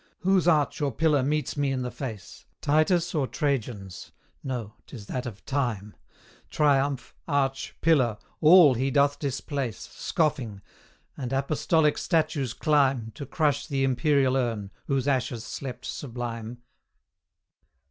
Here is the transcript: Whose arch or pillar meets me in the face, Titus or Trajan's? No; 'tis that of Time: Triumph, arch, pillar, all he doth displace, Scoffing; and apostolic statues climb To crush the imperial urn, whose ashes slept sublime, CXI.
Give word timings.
Whose 0.21 0.47
arch 0.47 0.81
or 0.81 0.91
pillar 0.91 1.21
meets 1.21 1.55
me 1.55 1.71
in 1.71 1.83
the 1.83 1.91
face, 1.91 2.45
Titus 2.59 3.13
or 3.13 3.27
Trajan's? 3.27 4.11
No; 4.43 4.73
'tis 4.87 5.05
that 5.05 5.27
of 5.27 5.45
Time: 5.45 5.93
Triumph, 6.49 7.13
arch, 7.27 7.75
pillar, 7.81 8.17
all 8.39 8.73
he 8.73 8.89
doth 8.89 9.19
displace, 9.19 9.77
Scoffing; 9.77 10.63
and 11.15 11.31
apostolic 11.31 11.99
statues 11.99 12.55
climb 12.55 13.11
To 13.13 13.27
crush 13.27 13.67
the 13.67 13.83
imperial 13.83 14.35
urn, 14.37 14.71
whose 14.87 15.07
ashes 15.07 15.43
slept 15.45 15.85
sublime, 15.85 16.55
CXI. 16.55 17.69